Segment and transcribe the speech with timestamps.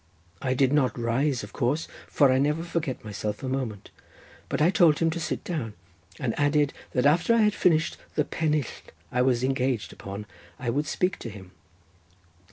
[0.41, 3.91] I did not rise, of course, for I never forget myself a moment,
[4.49, 5.75] but I told him to sit down,
[6.19, 8.63] and added that after I had finished the pennill
[9.11, 10.25] I was engaged upon,
[10.57, 11.51] I would speak to him.